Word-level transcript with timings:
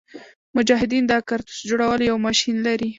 مجاهدین 0.55 1.03
د 1.07 1.13
کارتوس 1.29 1.59
جوړولو 1.69 2.03
یو 2.09 2.17
ماشین 2.25 2.55
لري. 2.67 2.89